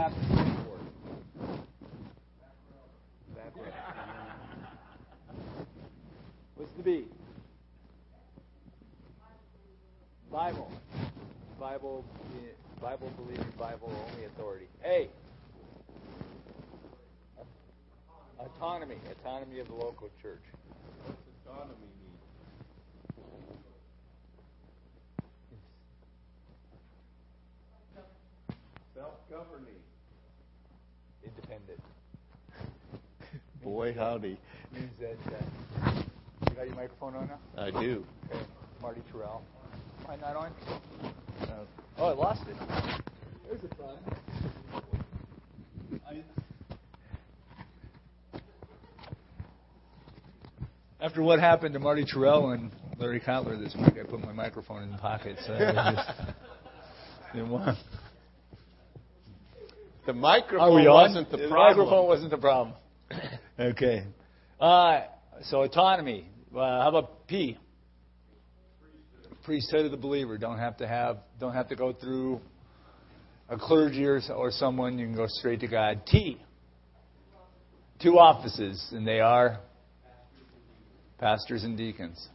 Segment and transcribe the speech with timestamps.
[0.00, 0.78] Back row.
[6.56, 7.04] What's the B?
[10.32, 10.72] Bible.
[11.60, 12.04] Bible.
[12.80, 14.68] Bible believing, Bible only authority.
[14.86, 15.10] A.
[18.38, 18.96] Autonomy.
[19.10, 20.40] Autonomy of the local church.
[21.04, 22.16] What's autonomy mean?
[28.94, 29.74] Self-governing.
[31.22, 31.80] Independent.
[33.62, 34.38] Boy, howdy.
[34.72, 35.16] Means that.
[35.84, 36.02] Uh,
[36.48, 37.38] you got your microphone on now?
[37.62, 38.02] I do.
[38.30, 38.40] Okay.
[38.80, 39.42] Marty Terrell.
[40.08, 40.52] Mine not on?
[41.42, 41.46] Uh,
[41.98, 42.56] oh, I lost it.
[43.46, 43.68] There's a.
[46.08, 46.22] I,
[51.02, 54.82] after what happened to Marty Terrell and Larry Kotler this week, I put my microphone
[54.82, 55.36] in the pocket.
[55.46, 56.08] So I just
[57.34, 57.76] didn't want.
[60.06, 61.10] The microphone Are we on?
[61.10, 61.76] wasn't the, the problem.
[61.86, 62.74] microphone wasn't the problem.
[63.60, 64.04] Okay.
[64.60, 65.02] Uh,
[65.42, 66.26] so autonomy.
[66.54, 67.56] Uh, how about P?
[69.44, 70.38] Priesthood of the believer.
[70.38, 71.18] Don't have to have.
[71.38, 72.40] Don't have to go through
[73.48, 74.98] a clergy or, or someone.
[74.98, 76.02] You can go straight to God.
[76.06, 76.40] T.
[78.02, 79.60] Two offices, and they are
[81.18, 82.28] pastors and deacons.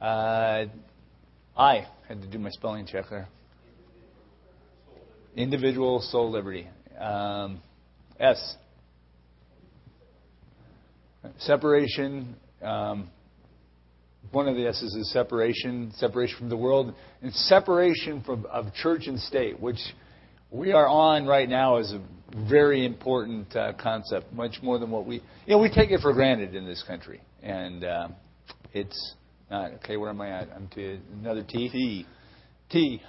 [0.00, 0.66] Uh,
[1.56, 3.28] I had to do my spelling check there.
[5.36, 6.68] Individual soul liberty.
[6.98, 7.60] Um,
[8.20, 8.56] S.
[11.38, 12.36] Separation.
[12.62, 13.10] Um,
[14.32, 19.06] one of the S's is separation, separation from the world, and separation from of church
[19.06, 19.78] and state, which
[20.50, 22.00] we are on right now is a
[22.48, 26.12] very important uh, concept, much more than what we, you know, we take it for
[26.12, 28.08] granted in this country, and uh,
[28.72, 29.14] it's
[29.50, 29.96] not okay.
[29.96, 30.48] Where am I at?
[30.54, 31.68] I'm to another T.
[31.68, 32.06] T.
[32.70, 33.02] T.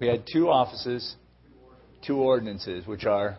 [0.00, 1.14] We had two offices,
[2.06, 3.38] two ordinances, which are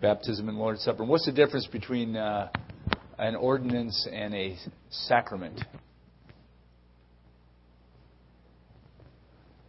[0.00, 1.04] baptism and Lord's Supper.
[1.04, 2.50] What's the difference between uh,
[3.18, 4.56] an ordinance and a
[4.90, 5.60] sacrament?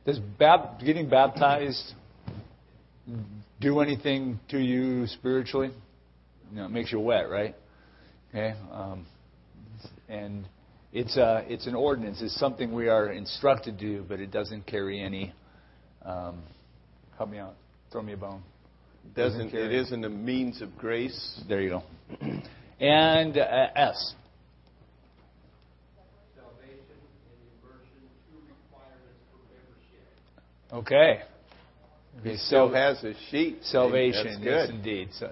[0.05, 1.93] Does bap- getting baptized
[3.59, 5.71] do anything to you spiritually?
[6.53, 7.55] Know, it makes you wet, right?
[8.29, 9.05] Okay, um,
[10.07, 10.45] and
[10.93, 12.21] it's a, it's an ordinance.
[12.21, 15.33] It's something we are instructed to do, but it doesn't carry any.
[16.05, 16.41] Um,
[17.17, 17.55] help me out.
[17.91, 18.43] Throw me a bone.
[19.15, 21.41] Doesn't it isn't a means of grace?
[21.47, 21.83] There you go.
[22.79, 24.13] And uh, S.
[30.71, 31.21] Okay.
[32.19, 33.59] Okay, He still has a sheet.
[33.63, 34.75] salvation, That's yes, good.
[34.75, 35.09] indeed.
[35.13, 35.31] So,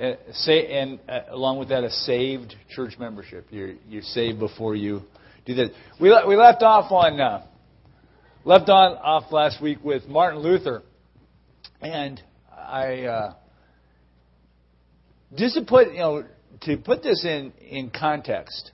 [0.00, 3.46] uh, say, and uh, along with that, a saved church membership.
[3.50, 5.02] You're you're saved before you
[5.46, 5.70] do that.
[6.00, 7.46] We le- we left off on uh,
[8.44, 10.82] left on off last week with Martin Luther,
[11.80, 12.22] and
[12.70, 13.34] I uh,
[15.36, 16.24] just to put you know
[16.62, 18.70] to put this in in context,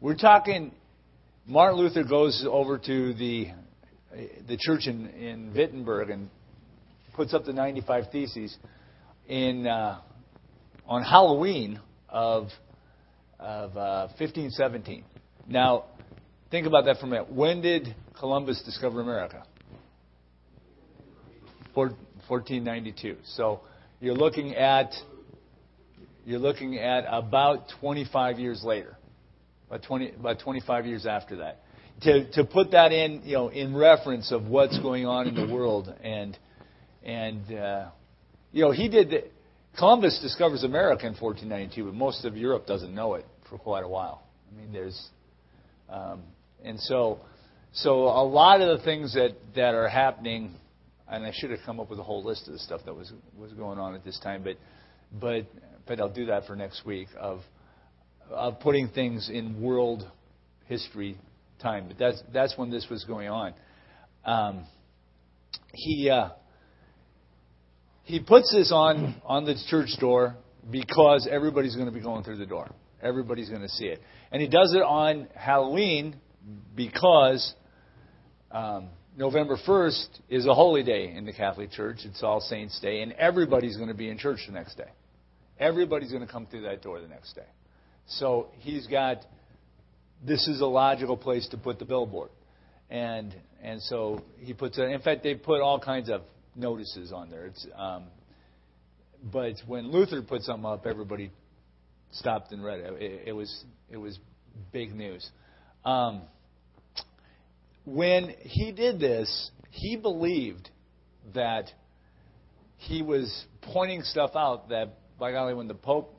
[0.00, 0.72] we're talking.
[1.44, 3.48] Martin Luther goes over to the
[4.46, 6.30] the church in in Wittenberg and
[7.14, 8.56] puts up the 95 Theses
[9.26, 10.00] in uh,
[10.86, 12.46] on Halloween of
[13.40, 15.04] of uh, 1517.
[15.48, 15.86] Now,
[16.52, 17.32] think about that for a minute.
[17.32, 19.42] When did Columbus discover America?
[22.28, 23.16] 1492.
[23.24, 23.60] So
[24.00, 24.92] you're looking at
[26.24, 28.96] you're looking at about 25 years later,
[29.68, 31.62] about 20 about 25 years after that.
[32.02, 35.46] To to put that in you know in reference of what's going on in the
[35.54, 36.36] world and
[37.04, 37.88] and uh,
[38.52, 39.24] you know he did the,
[39.78, 43.88] Columbus discovers America in 1492, but most of Europe doesn't know it for quite a
[43.88, 44.22] while.
[44.50, 45.08] I mean, there's
[45.90, 46.22] um,
[46.64, 47.20] and so
[47.72, 50.54] so a lot of the things that that are happening,
[51.08, 53.12] and I should have come up with a whole list of the stuff that was
[53.36, 54.56] was going on at this time, but
[55.12, 55.46] but
[55.86, 57.40] but I'll do that for next week of
[58.30, 60.08] of putting things in world
[60.66, 61.18] history
[61.60, 61.88] time.
[61.88, 63.54] But that's that's when this was going on.
[64.24, 64.66] Um,
[65.72, 66.10] he.
[66.10, 66.30] Uh,
[68.06, 70.36] he puts this on on the church door
[70.70, 72.70] because everybody's going to be going through the door.
[73.02, 74.00] Everybody's going to see it,
[74.30, 76.14] and he does it on Halloween
[76.76, 77.52] because
[78.52, 82.00] um, November first is a holy day in the Catholic Church.
[82.04, 84.90] It's All Saints' Day, and everybody's going to be in church the next day.
[85.58, 87.46] Everybody's going to come through that door the next day.
[88.06, 89.18] So he's got.
[90.26, 92.28] This is a logical place to put the billboard,
[92.90, 94.82] and and so he puts it.
[94.82, 96.20] In fact, they put all kinds of
[96.54, 97.46] notices on there.
[97.46, 98.04] It's, um,
[99.32, 101.30] but when Luther put something up, everybody
[102.12, 103.02] stopped and read it.
[103.02, 104.18] It, it was it was
[104.72, 105.26] big news.
[105.86, 106.22] Um,
[107.86, 110.68] when he did this, he believed
[111.34, 111.70] that
[112.78, 116.14] he was pointing stuff out that, by golly, when the Pope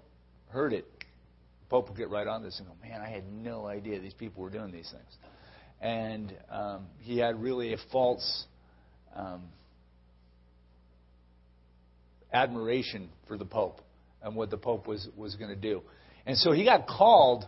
[0.49, 3.67] heard it, the Pope would get right on this and go, man, I had no
[3.67, 5.17] idea these people were doing these things.
[5.79, 8.45] And um, he had really a false
[9.15, 9.43] um,
[12.33, 13.81] admiration for the Pope
[14.23, 15.83] and what the Pope was, was going to do.
[16.25, 17.45] And so he got called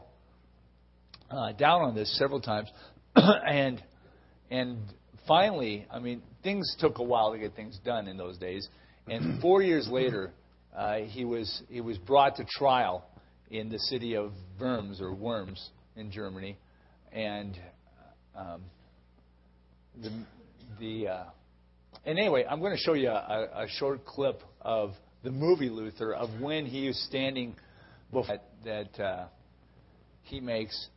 [1.31, 2.69] uh, down on this several times.
[3.15, 3.81] and
[4.49, 4.77] and
[5.27, 8.67] finally, I mean, things took a while to get things done in those days.
[9.07, 10.31] And four years later,
[10.75, 13.05] uh, he was he was brought to trial
[13.49, 16.57] in the city of Worms or Worms in Germany,
[17.11, 17.57] and
[18.35, 18.61] um,
[20.01, 20.25] the
[20.79, 21.23] the uh,
[22.05, 24.91] and anyway, I'm going to show you a, a short clip of
[25.23, 27.55] the movie Luther of when he is standing
[28.11, 29.27] before that, that uh,
[30.23, 30.89] he makes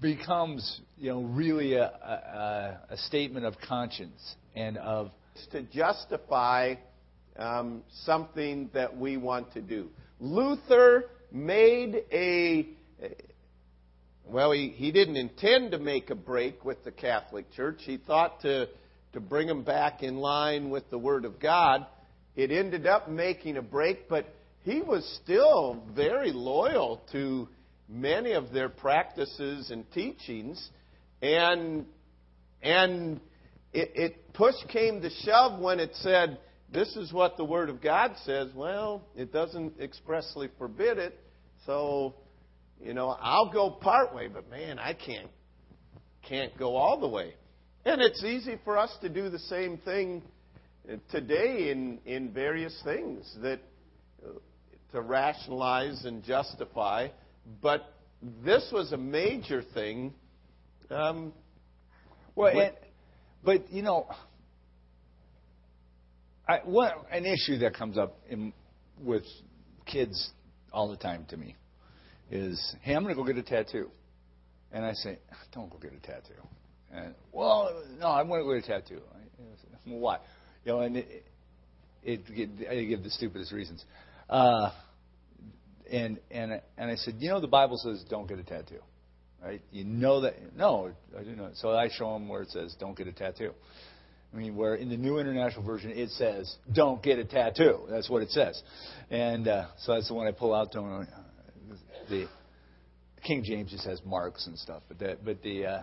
[0.00, 5.10] becomes you know really a, a, a statement of conscience and of
[5.50, 6.74] to justify
[7.38, 9.88] um, something that we want to do.
[10.20, 12.68] Luther made a,
[14.24, 17.80] well, he, he didn't intend to make a break with the Catholic Church.
[17.80, 18.68] He thought to,
[19.12, 21.86] to bring them back in line with the Word of God.
[22.34, 24.26] It ended up making a break, but
[24.62, 27.48] he was still very loyal to
[27.88, 30.70] many of their practices and teachings.
[31.22, 31.86] And,
[32.62, 33.20] and
[33.72, 36.38] it, it push came to shove when it said,
[36.72, 38.48] this is what the Word of God says.
[38.54, 41.18] Well, it doesn't expressly forbid it.
[41.64, 42.14] So,
[42.80, 45.30] you know, I'll go part way, but man, I can't
[46.28, 47.34] can't go all the way.
[47.84, 50.22] And it's easy for us to do the same thing
[51.10, 53.60] today in in various things that
[54.24, 54.30] uh,
[54.92, 57.08] to rationalize and justify.
[57.62, 57.92] But
[58.44, 60.12] this was a major thing.
[60.90, 61.32] Um,
[62.34, 62.72] well, and,
[63.44, 64.06] but you know,
[66.48, 68.52] I, what an issue that comes up in,
[69.02, 69.24] with
[69.84, 70.30] kids
[70.72, 71.56] all the time to me
[72.30, 73.90] is, hey, I'm going to go get a tattoo,
[74.72, 75.18] and I say,
[75.52, 76.34] don't go get a tattoo.
[76.92, 79.00] And well, no, I'm going to go get a tattoo.
[79.86, 80.18] Well, why?
[80.64, 81.24] You know, and it,
[82.02, 83.84] it, it I give the stupidest reasons.
[84.28, 84.70] Uh,
[85.90, 88.80] and and and I said, you know, the Bible says don't get a tattoo,
[89.42, 89.62] right?
[89.70, 90.34] You know that?
[90.56, 91.50] No, I do know.
[91.54, 93.52] So I show them where it says don't get a tattoo.
[94.32, 98.10] I mean, where in the New International Version it says, "Don't get a tattoo." That's
[98.10, 98.60] what it says,
[99.10, 101.08] and uh, so that's the one I pull out to them.
[102.08, 102.28] The
[103.26, 105.82] King James just has marks and stuff, but that, but the, uh,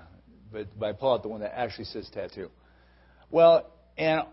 [0.51, 2.49] but, but I pull out the one that actually says tattoo.
[3.31, 4.23] Well, and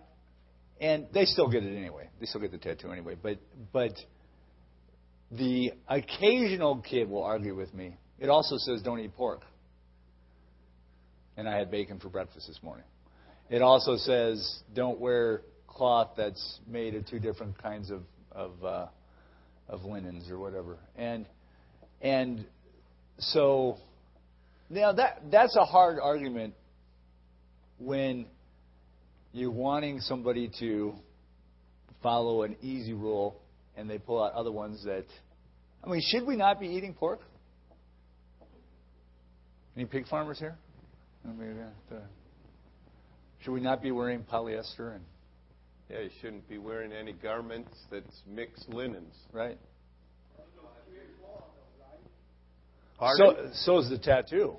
[0.81, 2.09] and they still get it anyway.
[2.21, 3.17] They still get the tattoo anyway.
[3.21, 3.39] But
[3.73, 3.93] but
[5.31, 7.97] the occasional kid will argue with me.
[8.19, 9.43] It also says don't eat pork.
[11.37, 12.85] And I had bacon for breakfast this morning.
[13.49, 18.87] It also says don't wear cloth that's made of two different kinds of of, uh,
[19.69, 20.79] of linens or whatever.
[20.97, 21.27] And
[22.01, 22.45] and
[23.19, 23.79] so
[24.69, 26.55] now that that's a hard argument
[27.79, 28.27] when
[29.33, 30.95] you're wanting somebody to
[32.03, 33.41] follow an easy rule
[33.77, 35.07] and they pull out other ones that
[35.83, 37.21] I mean, should we not be eating pork?
[39.77, 40.57] Any pig farmers here?
[41.25, 41.57] I mean,
[41.91, 41.95] uh,
[43.43, 45.05] should we not be wearing polyester and?
[45.89, 49.15] Yeah, you shouldn't be wearing any garments that's mixed linens.
[49.33, 49.59] Right.
[52.99, 53.51] Pardon?
[53.53, 54.57] So, so is the tattoo.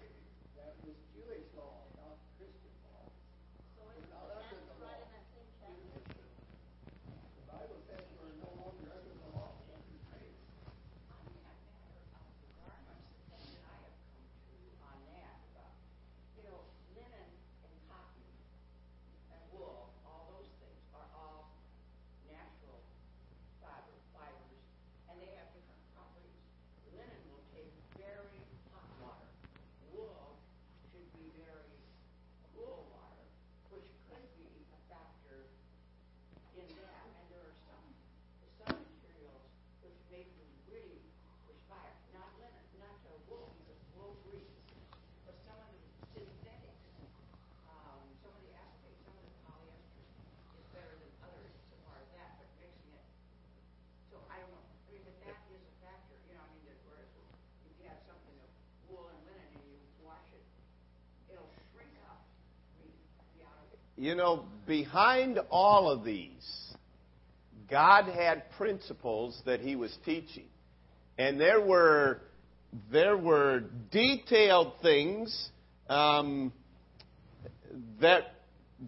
[64.01, 66.73] You know, behind all of these,
[67.69, 70.47] God had principles that He was teaching.
[71.19, 72.21] And there were,
[72.91, 75.51] there were detailed things
[75.87, 76.51] um,
[78.01, 78.23] that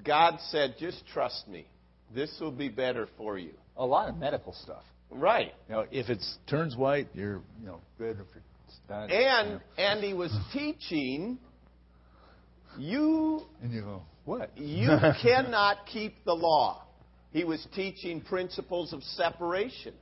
[0.03, 1.67] God said, just trust me.
[2.15, 3.53] This will be better for you.
[3.77, 4.81] A lot of medical stuff.
[5.11, 5.53] Right.
[5.69, 8.17] You know, if it turns white, you're you know good.
[8.19, 9.59] If it's not, you And know.
[9.77, 11.37] and he was teaching
[12.79, 14.57] you and you go what?
[14.57, 14.89] you
[15.21, 16.83] cannot keep the law.
[17.31, 19.93] He was teaching principles of separation.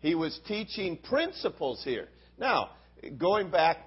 [0.00, 2.08] He was teaching principles here.
[2.38, 2.70] Now,
[3.18, 3.78] going back,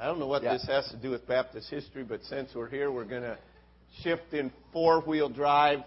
[0.00, 0.54] I don't know what Yeah.
[0.54, 3.38] this has to do with Baptist history, but since we're here, we're going to
[4.02, 5.80] shift in four wheel drive,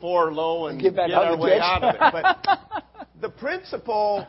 [0.00, 1.62] four low, and Get back out our way ditch.
[1.62, 2.00] out of it.
[2.12, 2.86] But
[3.20, 4.26] the principle,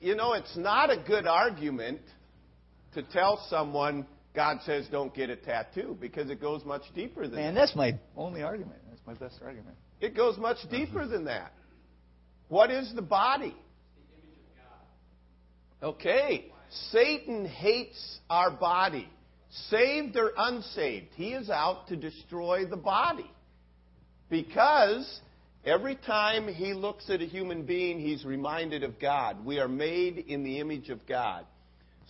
[0.00, 2.00] you know, it's not a good argument
[2.94, 7.36] to tell someone God says don't get a tattoo because it goes much deeper than
[7.36, 7.60] Man, that.
[7.60, 8.80] that's my only argument.
[8.88, 9.76] That's my best argument.
[10.00, 10.76] It goes much uh-huh.
[10.76, 11.52] deeper than that.
[12.48, 13.56] What is the body?
[15.82, 16.52] Okay.
[16.90, 19.08] Satan hates our body.
[19.70, 23.30] Saved or unsaved, he is out to destroy the body.
[24.28, 25.20] Because
[25.64, 29.44] every time he looks at a human being, he's reminded of God.
[29.44, 31.46] We are made in the image of God.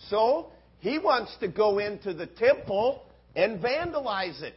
[0.09, 0.51] So,
[0.85, 3.01] he wants to go into the temple
[3.35, 4.53] and vandalize it.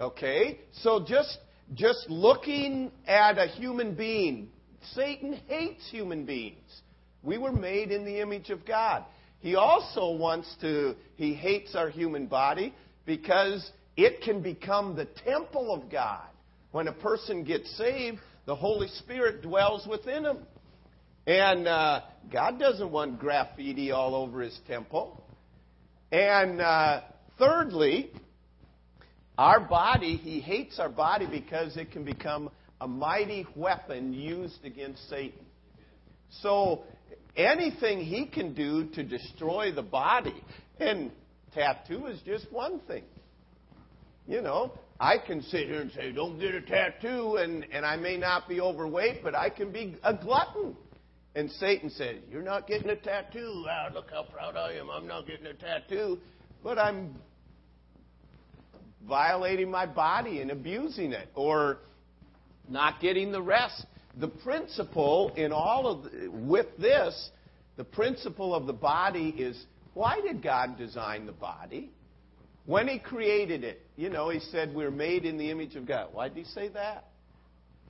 [0.00, 0.60] Okay?
[0.82, 1.36] So just
[1.74, 4.50] just looking at a human being,
[4.94, 6.80] Satan hates human beings.
[7.24, 9.04] We were made in the image of God.
[9.40, 12.72] He also wants to he hates our human body
[13.04, 16.28] because it can become the temple of God.
[16.70, 20.38] When a person gets saved, the Holy Spirit dwells within him.
[21.26, 22.02] And uh,
[22.32, 25.22] God doesn't want graffiti all over his temple.
[26.12, 27.02] And uh,
[27.38, 28.10] thirdly,
[29.36, 35.08] our body, he hates our body because it can become a mighty weapon used against
[35.08, 35.44] Satan.
[36.42, 36.84] So
[37.36, 40.42] anything he can do to destroy the body,
[40.78, 41.10] and
[41.54, 43.04] tattoo is just one thing.
[44.28, 47.96] You know, I can sit here and say, don't get a tattoo, and, and I
[47.96, 50.76] may not be overweight, but I can be a glutton.
[51.36, 53.66] And Satan said, You're not getting a tattoo.
[53.68, 54.88] Ah, look how proud I am.
[54.90, 56.18] I'm not getting a tattoo.
[56.64, 57.14] But I'm
[59.06, 61.76] violating my body and abusing it or
[62.70, 63.84] not getting the rest.
[64.18, 67.30] The principle in all of the, with this,
[67.76, 69.62] the principle of the body is
[69.92, 71.90] why did God design the body?
[72.64, 76.08] When he created it, you know, he said we're made in the image of God.
[76.12, 77.04] Why did he say that?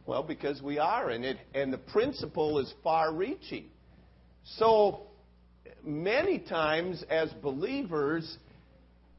[0.07, 3.67] Well, because we are, and it and the principle is far reaching.
[4.45, 5.03] So
[5.85, 8.39] many times as believers,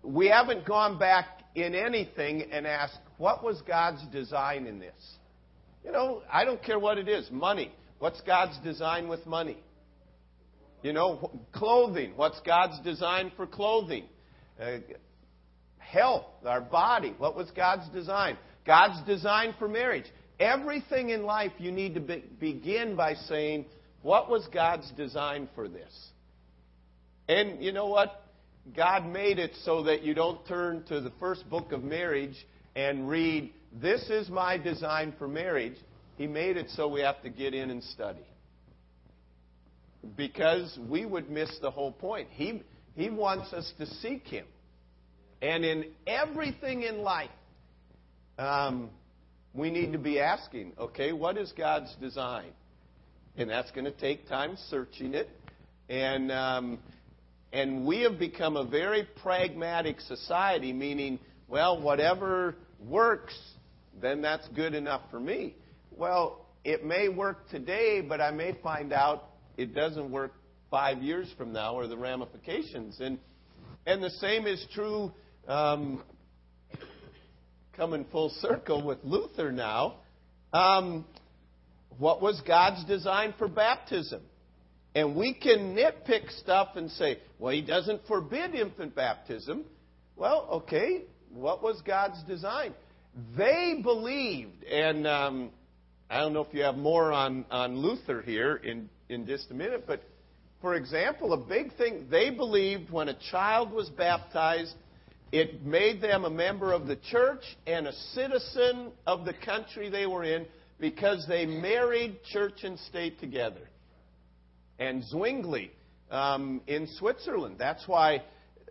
[0.02, 1.26] we haven't gone back
[1.56, 4.94] in anything and asked, what was God's design in this?
[5.84, 7.30] You know, I don't care what it is.
[7.32, 7.72] Money.
[8.00, 9.58] What's God's design with money?
[10.84, 12.14] You know, clothing.
[12.16, 14.06] What's God's design for clothing?
[14.62, 14.78] Uh,
[15.80, 17.16] health, our body.
[17.18, 18.38] What was God's design?
[18.66, 20.06] God's design for marriage.
[20.40, 23.66] Everything in life you need to be, begin by saying,
[24.02, 25.92] what was God's design for this?
[27.28, 28.24] And you know what?
[28.76, 32.36] God made it so that you don't turn to the first book of marriage
[32.76, 33.52] and read,
[33.82, 35.78] This is my design for marriage.
[36.18, 38.26] He made it so we have to get in and study.
[40.16, 42.30] Because we would miss the whole point.
[42.32, 42.64] He,
[42.96, 44.46] he wants us to seek Him.
[45.42, 47.30] And in everything in life,
[48.38, 48.90] um,
[49.58, 52.52] we need to be asking, okay, what is God's design?
[53.36, 55.28] And that's going to take time searching it.
[55.90, 56.80] And, um,
[57.52, 63.38] and we have become a very pragmatic society, meaning, well, whatever works,
[64.00, 65.56] then that's good enough for me.
[65.92, 69.26] Well, it may work today, but I may find out
[69.58, 70.34] it doesn't work
[70.70, 73.00] five years from now or the ramifications.
[73.00, 73.18] And,
[73.88, 75.12] and the same is true
[75.48, 76.04] um,
[77.78, 79.98] coming full circle with Luther now.
[80.52, 81.06] Um,
[82.00, 84.22] what was God's design for baptism?
[84.96, 89.64] And we can nitpick stuff and say, well, he doesn't forbid infant baptism.
[90.16, 92.74] Well, okay, what was God's design?
[93.38, 95.52] They believed, and um,
[96.10, 99.54] I don't know if you have more on, on Luther here in, in just a
[99.54, 100.02] minute, but
[100.62, 104.74] for example, a big thing, they believed when a child was baptized,
[105.32, 110.06] it made them a member of the church and a citizen of the country they
[110.06, 110.46] were in
[110.80, 113.68] because they married church and state together.
[114.80, 115.72] And Zwingli
[116.12, 117.56] um, in Switzerland.
[117.58, 118.24] That's why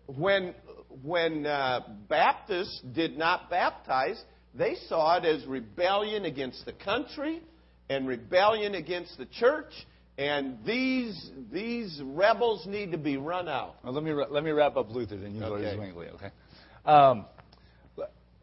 [0.07, 0.55] when
[1.03, 4.23] when uh, Baptists did not baptize,
[4.55, 7.43] they saw it as rebellion against the country
[7.91, 9.73] and rebellion against the church.
[10.19, 13.77] And these these rebels need to be run out.
[13.85, 16.09] Well, let me let me wrap up Luther, then you go to Zwingli.
[16.15, 16.31] Okay.
[16.87, 17.27] Um,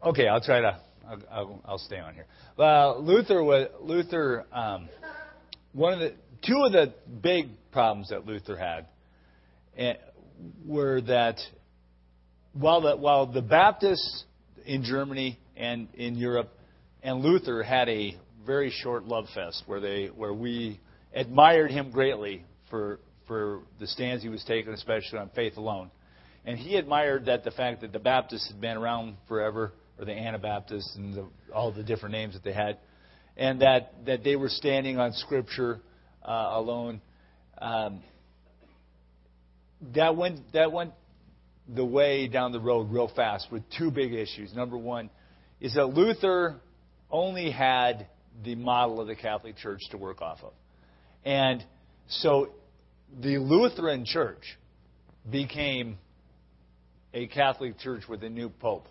[0.04, 0.78] okay, I'll try to
[1.30, 2.26] I'll, I'll, stay on here.
[2.58, 4.44] Luther was Luther.
[4.52, 4.88] Um,
[5.72, 6.14] one of the
[6.46, 8.86] two of the big problems that Luther had
[9.78, 9.94] eh,
[10.66, 11.38] were that
[12.52, 14.24] while the while the Baptists
[14.66, 16.50] in Germany and in Europe
[17.02, 20.80] and Luther had a very short love fest where they where we
[21.14, 25.90] admired him greatly for for the stands he was taking, especially on faith alone.
[26.44, 30.12] And he admired that the fact that the Baptists had been around forever, or the
[30.12, 32.78] Anabaptists and the, all the different names that they had,
[33.36, 35.80] and that, that they were standing on Scripture
[36.22, 37.00] uh, alone.
[37.58, 38.02] Um,
[39.94, 40.92] that went that went
[41.68, 44.54] the way down the road real fast with two big issues.
[44.54, 45.10] Number one
[45.60, 46.60] is that Luther
[47.10, 48.06] only had
[48.42, 50.52] the model of the Catholic Church to work off of.
[51.24, 51.64] And
[52.08, 52.50] so
[53.20, 54.42] the Lutheran Church
[55.30, 55.98] became
[57.14, 58.88] a Catholic church with a new pope.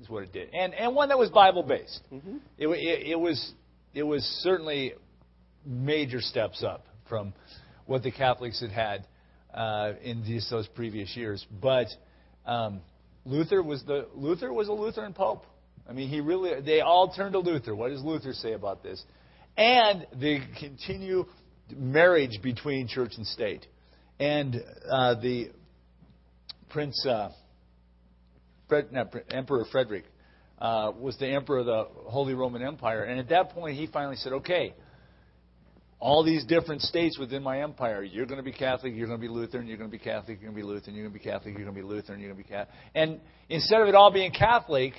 [0.00, 2.00] Is what it did, and and one that was Bible based.
[2.12, 2.36] Mm-hmm.
[2.58, 3.52] It, it, it was
[3.94, 4.92] it was certainly
[5.64, 7.32] major steps up from
[7.86, 9.06] what the Catholics had had
[9.54, 11.46] uh, in these those previous years.
[11.62, 11.86] But
[12.44, 12.80] um,
[13.24, 15.46] Luther was the Luther was a Lutheran pope.
[15.88, 17.76] I mean, he really they all turned to Luther.
[17.76, 19.02] What does Luther say about this?
[19.56, 21.26] And the continue
[21.76, 23.66] marriage between church and state.
[24.18, 24.56] And
[24.90, 25.50] uh, the
[26.70, 27.30] Prince uh,
[28.68, 30.04] Fred, no, Emperor Frederick
[30.58, 34.16] uh, was the emperor of the Holy Roman Empire, and at that point he finally
[34.16, 34.74] said, "Okay,
[36.00, 38.02] all these different states within my empire.
[38.02, 40.38] You're going to be Catholic, you're going to be Lutheran, you're going to be Catholic,
[40.40, 42.20] you're going to be Lutheran, you're going to be Catholic, you're going to be Lutheran,
[42.20, 44.94] you're going to be Catholic." And instead of it all being Catholic,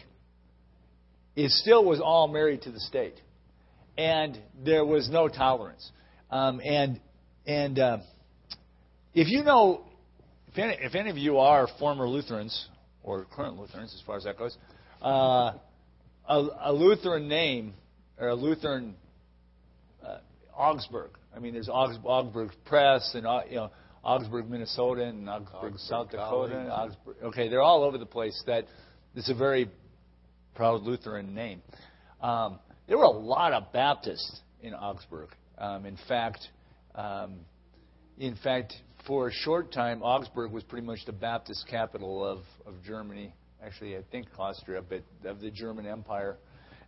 [1.35, 3.19] it still was all married to the state,
[3.97, 5.91] and there was no tolerance.
[6.31, 6.99] Um, and
[7.45, 7.97] and uh,
[9.13, 9.85] if you know,
[10.55, 12.67] if any, if any of you are former Lutherans
[13.03, 14.57] or current Lutherans, as far as that goes,
[15.01, 15.53] uh,
[16.27, 17.73] a, a Lutheran name
[18.17, 18.95] or a Lutheran
[20.05, 20.19] uh,
[20.55, 21.11] Augsburg.
[21.35, 26.11] I mean, there's Augsburg Press and uh, you know Augsburg, Minnesota, and Augsburg, Augsburg South
[26.11, 26.57] Dakota.
[26.57, 28.41] And Augsburg, okay, they're all over the place.
[28.47, 28.65] That
[29.13, 29.69] it's a very
[30.55, 31.61] proud Lutheran name.
[32.21, 35.29] Um, there were a lot of Baptists in Augsburg.
[35.57, 36.47] Um, in fact,
[36.95, 37.39] um,
[38.17, 38.73] in fact,
[39.05, 43.33] for a short time, Augsburg was pretty much the Baptist capital of, of Germany.
[43.63, 46.37] Actually, I think Austria, but of the German Empire.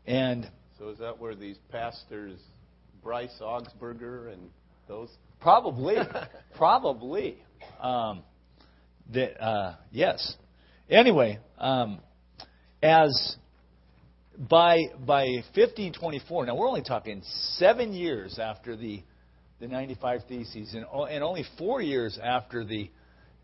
[0.06, 2.40] And so, is that where these pastors,
[3.04, 4.50] Bryce Augsburger, and
[4.88, 5.10] those?
[5.40, 5.96] Probably,
[6.56, 7.38] probably.
[7.82, 8.24] Um,
[9.14, 10.36] that uh, yes.
[10.90, 12.00] Anyway, um,
[12.82, 13.36] as
[14.38, 15.26] by by
[15.56, 17.22] 1524, now we're only talking
[17.58, 19.04] seven years after the
[19.60, 22.90] the 95 Theses, and, and only four years after the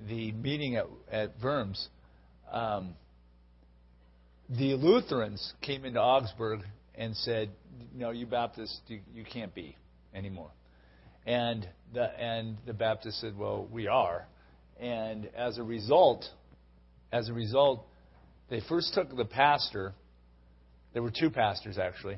[0.08, 1.88] the meeting at, at Worms,
[2.52, 2.96] um,
[4.50, 6.62] the Lutherans came into Augsburg
[6.96, 7.50] and said,
[7.94, 9.78] "No, you Baptists, you, you can't be
[10.14, 10.52] anymore."
[11.26, 14.28] And the and the Baptists said, "Well, we are."
[14.80, 16.26] And as a result,
[17.12, 17.86] as a result,
[18.50, 19.94] they first took the pastor
[20.94, 22.18] there were two pastors actually,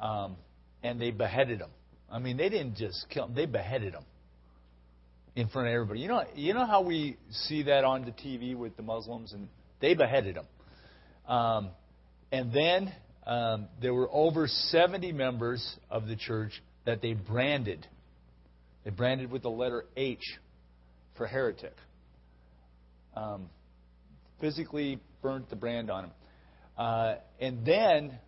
[0.00, 0.36] um,
[0.82, 1.70] and they beheaded him.
[2.10, 4.04] I mean, they didn't just kill him; they beheaded him
[5.36, 6.00] in front of everybody.
[6.00, 9.48] You know, you know how we see that on the TV with the Muslims, and
[9.80, 10.46] they beheaded him.
[11.32, 11.70] Um,
[12.32, 12.92] and then
[13.26, 16.52] um, there were over 70 members of the church
[16.86, 17.86] that they branded.
[18.84, 20.22] They branded with the letter H
[21.16, 21.74] for heretic.
[23.14, 23.50] Um,
[24.40, 26.10] physically burnt the brand on him.
[26.76, 28.18] Uh, and then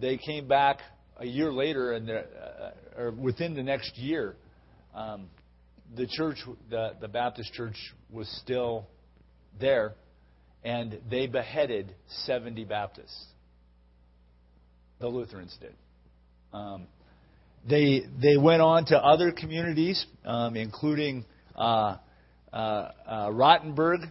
[0.00, 0.78] they came back
[1.20, 2.22] a year later, and uh,
[2.98, 4.34] or within the next year,
[4.94, 5.28] um,
[5.94, 6.38] the church,
[6.70, 7.76] the, the Baptist church,
[8.10, 8.86] was still
[9.60, 9.94] there,
[10.64, 13.26] and they beheaded 70 Baptists.
[14.98, 15.74] The Lutherans did.
[16.52, 16.86] Um,
[17.68, 21.96] they they went on to other communities, um, including uh,
[22.52, 22.90] uh, uh,
[23.28, 24.10] Rottenburg,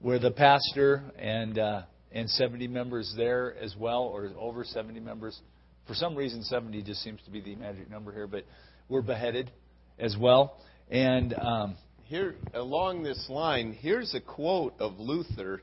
[0.00, 5.38] where the pastor and uh, and 70 members there as well, or over 70 members.
[5.86, 8.44] For some reason, 70 just seems to be the magic number here, but
[8.88, 9.50] we're beheaded
[9.98, 10.56] as well.
[10.90, 15.60] And um, here, along this line, here's a quote of Luther.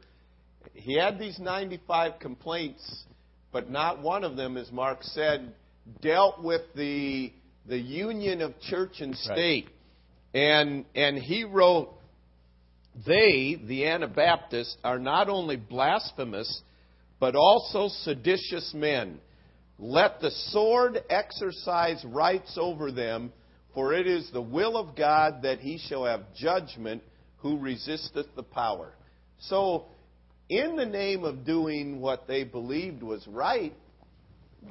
[0.74, 3.04] He had these 95 complaints,
[3.52, 5.54] but not one of them, as Mark said,
[6.02, 7.32] dealt with the
[7.68, 9.66] the union of church and state.
[10.34, 10.42] Right.
[10.42, 11.94] And and he wrote
[13.06, 16.62] they, the Anabaptists, are not only blasphemous,
[17.20, 19.20] but also seditious men.
[19.84, 23.34] Let the sword exercise rights over them,
[23.74, 27.02] for it is the will of God that he shall have judgment
[27.38, 28.94] who resisteth the power.
[29.39, 29.86] So,
[30.50, 33.74] in the name of doing what they believed was right,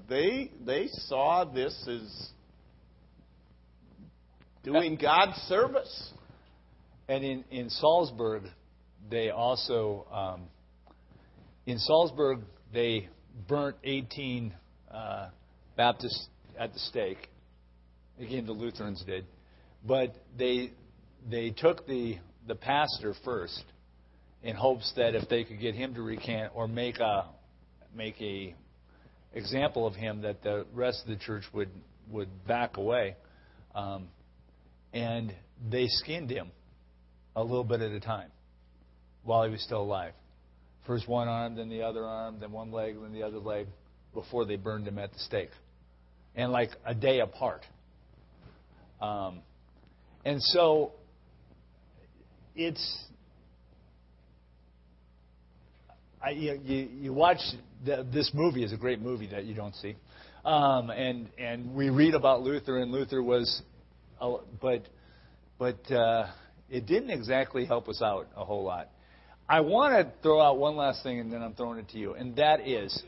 [0.09, 2.31] they they saw this as
[4.63, 6.13] doing God's service.
[7.09, 8.45] And in, in Salzburg,
[9.11, 10.43] they also, um,
[11.67, 12.43] in Salzburg,
[12.73, 13.09] they
[13.49, 14.55] burnt 18
[14.91, 15.29] uh,
[15.77, 17.29] Baptists at the stake.
[18.19, 19.25] Again, the Lutherans did.
[19.87, 20.73] But they,
[21.31, 23.65] they took the, the pastor first
[24.43, 27.27] in hopes that if they could get him to recant or make a,
[27.95, 28.55] make a
[29.33, 31.71] example of him, that the rest of the church would,
[32.11, 33.17] would back away.
[33.75, 34.09] Um,
[34.93, 35.35] and
[35.71, 36.51] they skinned him
[37.37, 38.31] a little bit at a time
[39.23, 40.13] while he was still alive.
[40.87, 43.67] First one arm, then the other arm, then one leg, then the other leg,
[44.15, 45.51] before they burned him at the stake.
[46.35, 47.63] And like a day apart.
[49.01, 49.41] Um,
[50.25, 50.93] and so
[52.55, 53.05] it's.
[56.23, 57.39] I, you, you, you watch
[57.85, 59.97] the, this movie is a great movie that you don't see,
[60.45, 63.63] um, and and we read about Luther and Luther was,
[64.61, 64.83] but
[65.59, 66.27] but uh,
[66.69, 68.91] it didn't exactly help us out a whole lot.
[69.49, 72.13] I want to throw out one last thing, and then I'm throwing it to you,
[72.13, 73.03] and that is.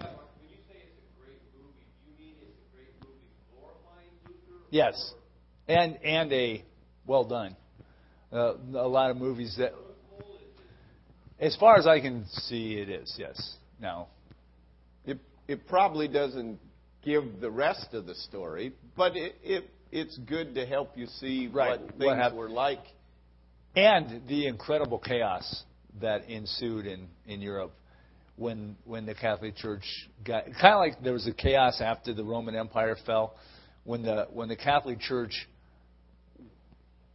[4.72, 5.12] Yes,
[5.68, 6.64] and and a
[7.06, 7.54] well done.
[8.32, 9.74] Uh, a lot of movies that,
[11.38, 13.14] as far as I can see, it is.
[13.18, 13.56] Yes.
[13.78, 14.08] Now,
[15.04, 16.58] it it probably doesn't
[17.04, 21.50] give the rest of the story, but it, it it's good to help you see
[21.52, 21.78] right.
[21.78, 22.80] what things what were like
[23.76, 25.64] and the incredible chaos
[26.00, 27.72] that ensued in, in Europe
[28.36, 29.84] when when the Catholic Church
[30.24, 33.34] got kind of like there was a chaos after the Roman Empire fell
[33.84, 35.48] when the when the Catholic Church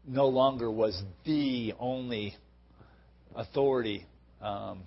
[0.07, 2.35] no longer was the only
[3.35, 4.05] authority
[4.41, 4.83] um,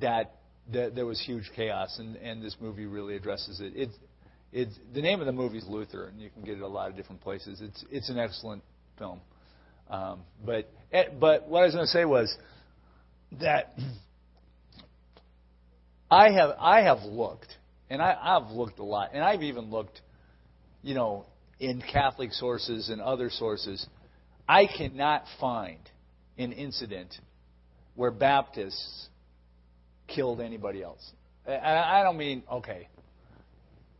[0.00, 0.36] that,
[0.72, 3.72] that there was huge chaos and, and this movie really addresses it.
[3.76, 3.94] It's
[4.52, 6.88] it's the name of the movie is Luther and you can get it a lot
[6.88, 7.60] of different places.
[7.60, 8.62] It's it's an excellent
[8.98, 9.20] film.
[9.90, 12.34] Um, but eh, but what I was going to say was
[13.40, 13.74] that
[16.10, 17.52] I have I have looked,
[17.90, 20.00] and I, I've looked a lot, and I've even looked,
[20.84, 21.24] you know,
[21.58, 23.84] in Catholic sources and other sources.
[24.46, 25.78] I cannot find
[26.36, 27.14] an incident
[27.94, 29.08] where Baptists
[30.06, 31.00] killed anybody else.
[31.48, 32.88] I, I don't mean okay.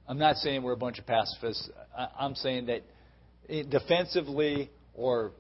[0.07, 1.71] I'm not saying we're a bunch of pacifists.
[1.97, 2.83] I, I'm saying that
[3.71, 5.33] defensively or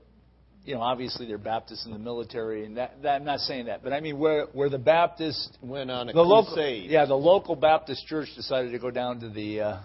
[0.64, 3.82] you know, obviously they're Baptists in the military, and that, that I'm not saying that,
[3.82, 6.84] but I mean where where the Baptist went on a the crusade.
[6.84, 9.80] Local, yeah, the local Baptist church decided to go down to the uh,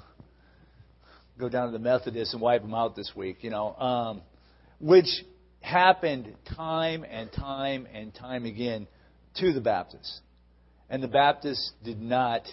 [1.39, 3.37] go down to the Methodists and wipe them out this week.
[3.41, 4.21] You know, um,
[4.79, 5.07] which
[5.61, 8.87] happened time and time and time again
[9.37, 10.19] to the Baptists,
[10.89, 12.43] and the Baptists did not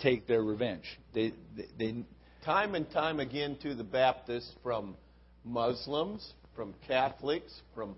[0.00, 0.84] take their revenge.
[1.14, 2.04] They they, they
[2.44, 4.96] time and time again to the Baptists from
[5.44, 7.96] Muslims, from Catholics, from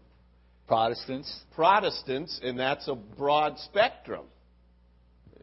[0.68, 1.40] Protestants.
[1.54, 4.26] Protestants, and that's a broad spectrum.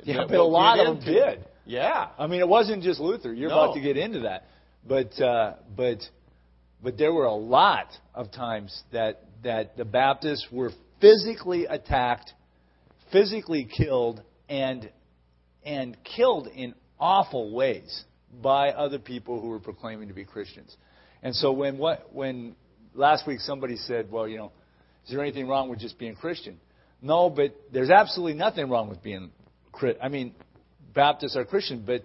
[0.03, 1.45] Yeah, but a lot of them did.
[1.69, 2.07] Yeah.
[2.17, 3.31] I mean, it wasn't just Luther.
[3.31, 3.59] You're no.
[3.61, 4.45] about to get into that,
[4.87, 5.99] but uh, but
[6.81, 12.33] but there were a lot of times that that the Baptists were physically attacked,
[13.11, 14.89] physically killed, and
[15.63, 18.03] and killed in awful ways
[18.41, 20.75] by other people who were proclaiming to be Christians.
[21.21, 22.55] And so when what when
[22.95, 24.51] last week somebody said, well, you know,
[25.05, 26.59] is there anything wrong with just being Christian?
[26.99, 29.29] No, but there's absolutely nothing wrong with being
[29.71, 30.01] Christian.
[30.01, 30.33] I mean,
[30.93, 32.03] Baptists are Christian, but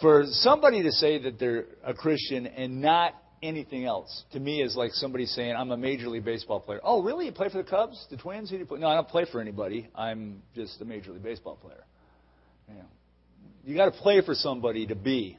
[0.00, 4.76] for somebody to say that they're a Christian and not anything else, to me is
[4.76, 6.80] like somebody saying, I'm a major league baseball player.
[6.82, 7.26] Oh, really?
[7.26, 8.50] You play for the Cubs, the Twins?
[8.50, 8.78] Who do you play?
[8.78, 9.88] No, I don't play for anybody.
[9.94, 11.84] I'm just a major league baseball player.
[12.68, 12.84] You, know,
[13.64, 15.38] you got to play for somebody to be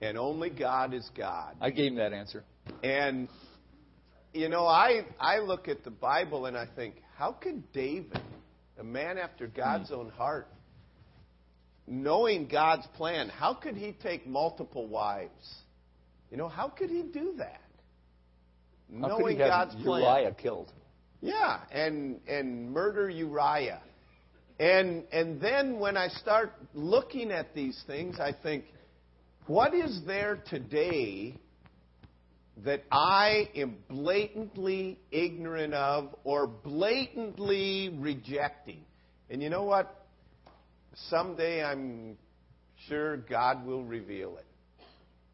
[0.00, 1.56] And only God is God.
[1.60, 2.44] I gave him that answer.
[2.82, 3.28] And
[4.32, 8.20] you know, I I look at the Bible and I think, how could David
[8.78, 10.48] a man after God's own heart.
[11.86, 15.54] Knowing God's plan, how could he take multiple wives?
[16.30, 17.60] You know, how could he do that?
[19.00, 20.02] How could Knowing God's plan.
[20.02, 20.72] Uriah killed?
[21.20, 23.82] Yeah, and and murder Uriah.
[24.58, 28.64] And and then when I start looking at these things, I think,
[29.46, 31.34] what is there today
[32.64, 38.80] that I am blatantly ignorant of or blatantly rejecting?
[39.28, 40.06] And you know what?
[41.10, 42.16] Someday I'm
[42.88, 44.46] sure God will reveal it.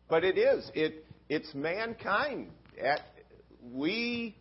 [0.09, 0.69] But it is.
[0.75, 2.51] It it's mankind.
[2.83, 3.01] At,
[3.73, 4.35] we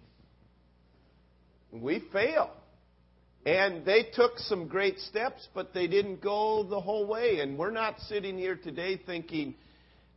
[1.72, 2.50] we fail.
[3.50, 7.40] And they took some great steps, but they didn't go the whole way.
[7.40, 9.56] And we're not sitting here today thinking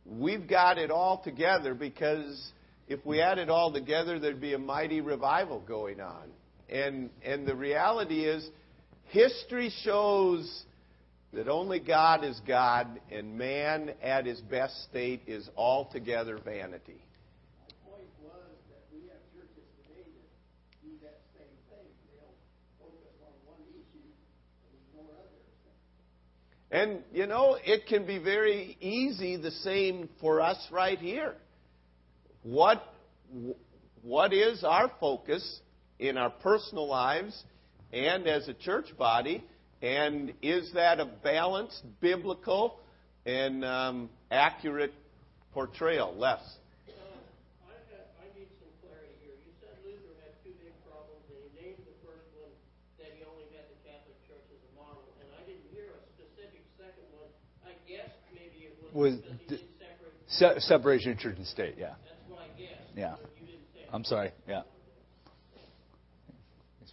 [0.05, 2.51] we've got it all together because
[2.87, 6.29] if we had it all together, there'd be a mighty revival going on.
[6.69, 8.47] And, and the reality is,
[9.05, 10.65] history shows
[11.33, 17.01] that only God is God, and man at his best state is altogether vanity.
[17.67, 20.29] The point was that we have churches today that
[20.85, 21.89] do that same thing.
[22.13, 22.37] They'll
[22.77, 25.49] focus on one issue and ignore others.
[26.73, 31.35] And, you know, it can be very easy the same for us right here.
[32.41, 32.83] What,
[34.01, 35.61] what is our focus
[35.99, 37.43] in our personal lives
[37.93, 39.43] and as a church body?
[39.83, 42.79] And is that a balanced, biblical,
[43.23, 44.93] and um, accurate
[45.53, 46.15] portrayal?
[46.17, 46.39] Les.
[46.39, 46.91] Uh,
[47.69, 49.37] I, have, I need some clarity here.
[49.45, 52.49] You said Luther had two big problems, and you named the first one
[52.97, 56.01] that he only had the Catholic Church as a model, and I didn't hear a
[56.15, 57.27] specific second one.
[57.67, 60.59] I guess maybe it was, Was because the- he did separate.
[60.59, 61.75] Se- separation of church and state.
[61.77, 61.95] Yeah.
[62.05, 62.91] That's what I guessed.
[62.95, 63.15] Yeah.
[63.21, 63.81] But you didn't say.
[63.91, 64.31] I'm sorry.
[64.47, 64.61] Yeah.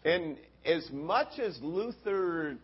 [0.05, 2.57] And as much as Luther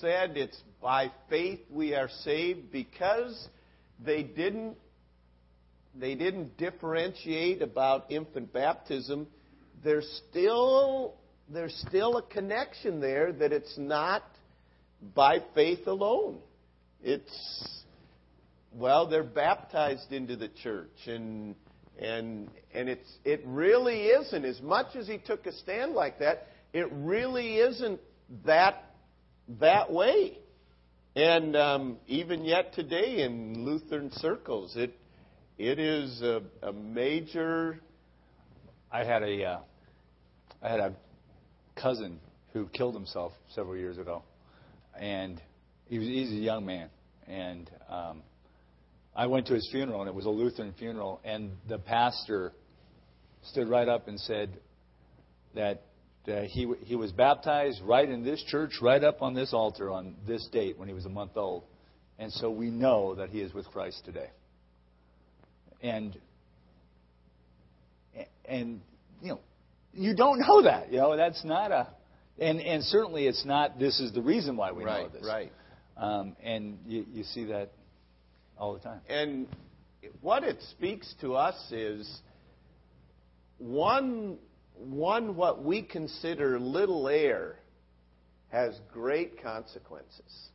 [0.00, 3.48] said it's by faith we are saved, because
[4.04, 4.76] they didn't
[5.94, 9.26] they didn't differentiate about infant baptism,
[9.84, 11.14] there's still
[11.52, 14.22] there's still a connection there that it's not
[15.14, 16.38] by faith alone.
[17.02, 17.79] It's
[18.72, 21.54] well, they're baptized into the church and
[21.98, 26.48] and and it's it really isn't as much as he took a stand like that,
[26.72, 28.00] it really isn't
[28.44, 28.84] that
[29.60, 30.38] that way.
[31.16, 34.96] And um, even yet today in Lutheran circles, it
[35.58, 37.80] it is a, a major
[38.90, 39.58] I had a uh,
[40.62, 40.94] I had a
[41.76, 42.18] cousin
[42.52, 44.22] who killed himself several years ago,
[44.98, 45.40] and
[45.86, 46.88] he was he's a young man,
[47.26, 48.22] and um,
[49.14, 52.52] I went to his funeral, and it was a Lutheran funeral, and the pastor
[53.42, 54.50] stood right up and said
[55.54, 55.82] that
[56.28, 60.14] uh, he he was baptized right in this church, right up on this altar on
[60.26, 61.64] this date when he was a month old,
[62.18, 64.28] and so we know that he is with Christ today.
[65.82, 66.16] And
[68.44, 68.80] and
[69.22, 69.40] you know
[69.94, 71.88] you don't know that you know that's not a
[72.38, 75.52] and and certainly it's not this is the reason why we know right, this right.
[75.96, 77.70] um, and you, you see that
[78.60, 79.48] all the time And
[80.20, 82.20] what it speaks to us is
[83.58, 84.36] one,
[84.76, 87.56] one what we consider little error
[88.50, 90.48] has great consequences.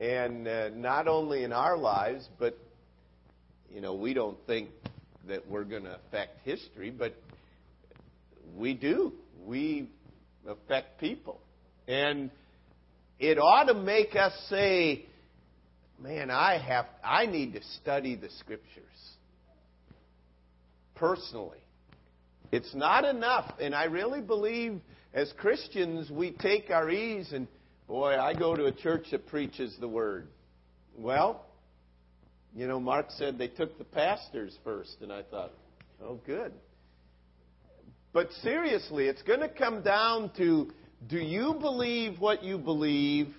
[0.00, 2.58] And uh, not only in our lives, but,
[3.72, 4.68] you know, we don't think
[5.28, 7.14] that we're going to affect history, but
[8.56, 9.12] we do.
[9.46, 9.88] We
[10.46, 11.40] affect people.
[11.86, 12.30] And
[13.18, 15.06] it ought to make us say,
[16.02, 18.84] man, I have I need to study the scriptures
[20.94, 21.58] personally.
[22.50, 24.80] It's not enough, and I really believe
[25.14, 27.46] as Christians we take our ease and
[27.86, 30.28] boy, I go to a church that preaches the word.
[30.96, 31.44] Well,
[32.54, 35.52] you know, Mark said they took the pastors first, and I thought,
[36.02, 36.52] oh, good.
[38.12, 40.70] But seriously, it's going to come down to
[41.08, 43.34] do you believe what you believe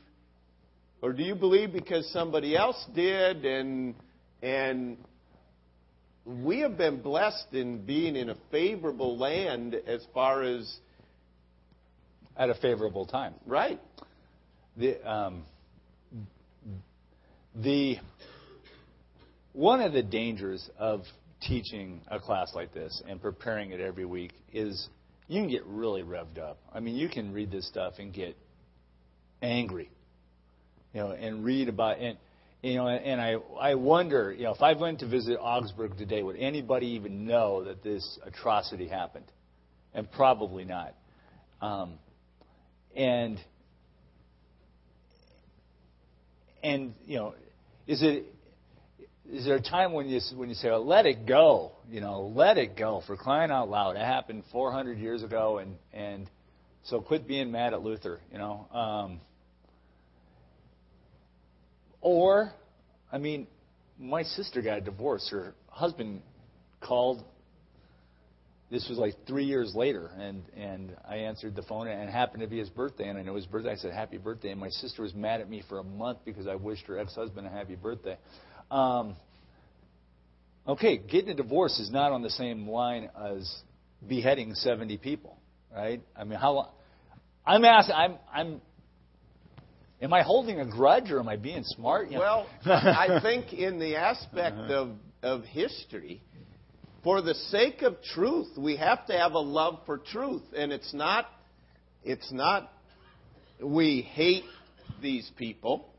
[1.03, 3.93] or do you believe because somebody else did and
[4.41, 4.97] and
[6.25, 10.79] we have been blessed in being in a favorable land as far as
[12.37, 13.33] at a favorable time.
[13.45, 13.79] Right.
[14.77, 15.43] The um,
[17.55, 17.97] the
[19.51, 21.01] one of the dangers of
[21.41, 24.87] teaching a class like this and preparing it every week is
[25.27, 26.57] you can get really revved up.
[26.73, 28.35] I mean, you can read this stuff and get
[29.41, 29.89] angry,
[30.93, 32.17] you know, and read about and
[32.61, 36.23] you know, and I I wonder, you know, if I went to visit Augsburg today,
[36.23, 39.25] would anybody even know that this atrocity happened?
[39.93, 40.95] And probably not.
[41.61, 41.95] Um,
[42.95, 43.37] and
[46.63, 47.35] and you know,
[47.85, 48.25] is it
[49.29, 52.31] is there a time when you when you say, well, "Let it go," you know,
[52.33, 53.95] let it go for crying out loud?
[53.95, 56.29] It happened 400 years ago, and and
[56.83, 58.67] so quit being mad at Luther, you know.
[58.71, 59.19] Um,
[62.03, 62.51] or,
[63.11, 63.47] I mean,
[63.97, 65.27] my sister got a divorce.
[65.31, 66.21] Her husband
[66.81, 67.23] called.
[68.69, 72.41] This was like three years later, and and I answered the phone, and it happened
[72.41, 73.71] to be his birthday, and I know his birthday.
[73.71, 76.47] I said happy birthday, and my sister was mad at me for a month because
[76.47, 78.17] I wished her ex-husband a happy birthday.
[78.71, 79.15] Um,
[80.67, 83.61] okay, getting a divorce is not on the same line as
[84.07, 85.37] beheading 70 people,
[85.73, 86.01] right?
[86.17, 86.71] I mean, how?
[87.45, 87.95] I'm asking.
[87.95, 88.15] I'm.
[88.33, 88.61] I'm.
[90.03, 92.11] Am I holding a grudge or am I being smart?
[92.11, 92.19] You know?
[92.19, 94.73] Well, I think in the aspect uh-huh.
[94.73, 94.89] of,
[95.23, 96.21] of history,
[97.05, 100.43] for the sake of truth, we have to have a love for truth.
[100.55, 101.27] And it's not,
[102.03, 102.69] it's not
[103.61, 104.43] we hate
[105.01, 105.89] these people,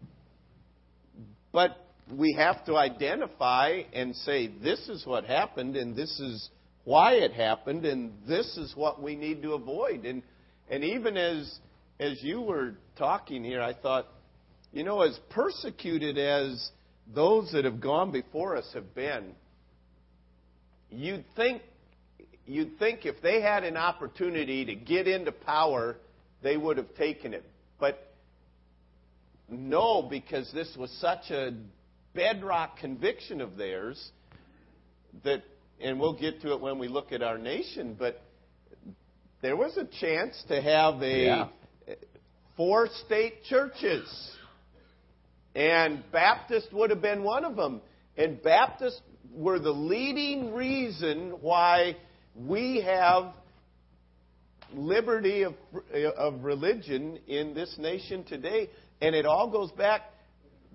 [1.50, 1.70] but
[2.12, 6.50] we have to identify and say, this is what happened, and this is
[6.84, 10.04] why it happened, and this is what we need to avoid.
[10.04, 10.22] And,
[10.68, 11.58] and even as,
[11.98, 14.06] as you were talking here, I thought,
[14.72, 16.70] you know, as persecuted as
[17.14, 19.32] those that have gone before us have been,
[20.90, 21.62] you'd think,
[22.46, 25.96] you'd think if they had an opportunity to get into power,
[26.42, 27.44] they would have taken it.
[27.78, 28.12] But
[29.48, 31.52] no, because this was such a
[32.14, 34.10] bedrock conviction of theirs
[35.24, 35.42] that,
[35.80, 38.22] and we'll get to it when we look at our nation, but
[39.42, 41.48] there was a chance to have a Yeah.
[42.56, 44.06] Four state churches.
[45.54, 47.80] And Baptist would have been one of them.
[48.16, 49.00] And Baptists
[49.32, 51.96] were the leading reason why
[52.36, 53.32] we have
[54.72, 55.54] liberty of,
[56.16, 58.70] of religion in this nation today.
[59.00, 60.02] And it all goes back.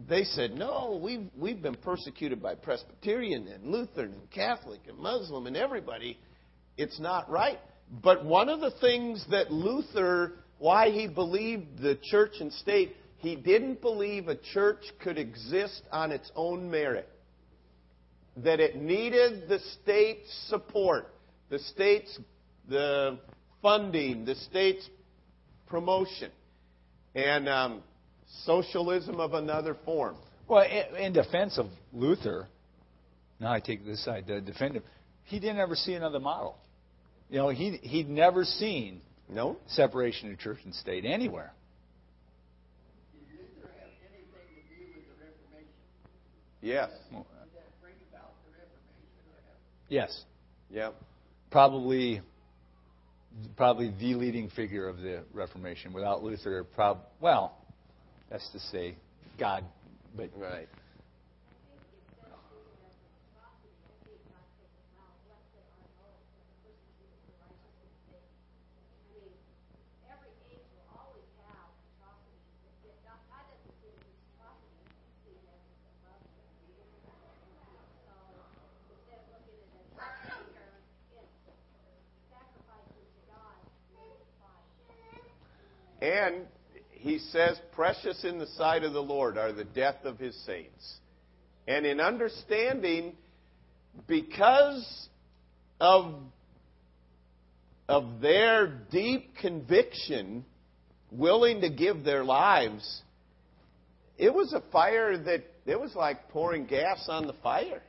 [0.07, 5.45] They said, no, we've, we've been persecuted by Presbyterian and Lutheran and Catholic and Muslim
[5.45, 6.17] and everybody.
[6.77, 7.59] It's not right.
[8.01, 13.35] But one of the things that Luther, why he believed the church and state, he
[13.35, 17.09] didn't believe a church could exist on its own merit.
[18.37, 21.07] That it needed the state's support,
[21.49, 22.17] the state's
[22.69, 23.17] the
[23.61, 24.87] funding, the state's
[25.67, 26.31] promotion,
[27.15, 27.83] and um,
[28.45, 30.15] socialism of another form.
[30.47, 30.65] Well,
[30.97, 32.47] in, defense of Luther,
[33.39, 34.83] now I take this side to defend him.
[35.25, 36.57] He didn't ever see another model.
[37.29, 39.57] You know, he he'd never seen No?
[39.67, 41.53] separation of church and state anywhere.
[43.13, 45.69] Did Luther have anything to do with the Reformation?
[46.61, 46.89] Yes.
[47.11, 49.57] Did that bring about the Reformation or have?
[49.89, 50.25] Yes,
[50.71, 50.91] Yeah.
[51.51, 52.21] probably
[53.55, 55.93] probably the leading figure of the Reformation.
[55.93, 57.55] Without Luther, prob well,
[58.29, 58.95] that's to say,
[59.37, 59.63] God,
[60.15, 60.67] but Right.
[86.01, 86.45] And
[86.91, 90.99] he says, Precious in the sight of the Lord are the death of his saints.
[91.67, 93.15] And in understanding,
[94.07, 95.07] because
[95.79, 96.15] of,
[97.87, 100.45] of their deep conviction,
[101.11, 103.01] willing to give their lives,
[104.17, 107.81] it was a fire that, it was like pouring gas on the fire.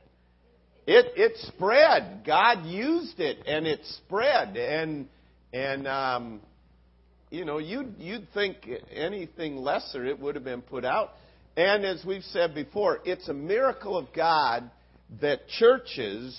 [0.87, 2.23] It, it spread.
[2.25, 4.57] God used it, and it spread.
[4.57, 5.07] And,
[5.53, 6.41] and um,
[7.31, 11.11] you know, you'd, you'd think anything lesser, it would have been put out.
[11.55, 14.69] And as we've said before, it's a miracle of God
[15.21, 16.37] that churches,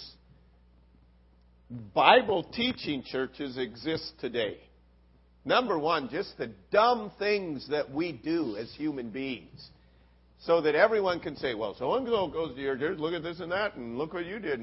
[1.95, 4.59] Bible teaching churches, exist today.
[5.45, 9.71] Number one, just the dumb things that we do as human beings.
[10.45, 13.23] So that everyone can say, well, so and so goes to your church, look at
[13.23, 14.61] this and that, and look what you did.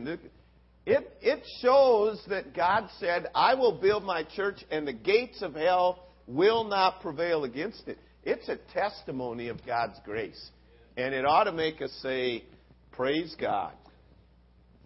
[0.85, 5.55] It, it shows that God said, I will build my church, and the gates of
[5.55, 7.97] hell will not prevail against it.
[8.23, 10.49] It's a testimony of God's grace.
[10.95, 12.43] And it ought to make us say,
[12.91, 13.73] Praise God.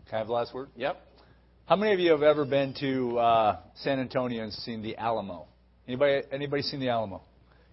[0.08, 0.70] can I have the last word?
[0.76, 1.02] Yep.
[1.66, 5.48] How many of you have ever been to uh, San Antonio and seen the Alamo?
[5.88, 6.22] Anybody?
[6.32, 7.22] Anybody seen the Alamo?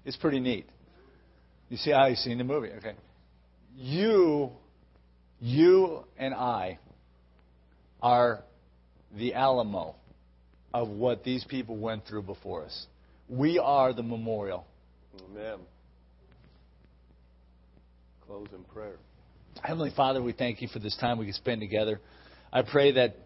[0.04, 0.66] It's pretty neat.
[1.68, 2.70] You see how you've seen the movie?
[2.78, 2.94] Okay.
[3.76, 4.50] You,
[5.40, 6.78] you and I
[8.02, 8.42] are
[9.16, 9.94] the Alamo
[10.72, 12.86] of what these people went through before us.
[13.31, 14.66] We are the memorial.
[15.31, 15.61] Amen.
[18.26, 18.97] Close in prayer.
[19.62, 22.01] Heavenly Father, we thank you for this time we can spend together.
[22.53, 23.16] I pray that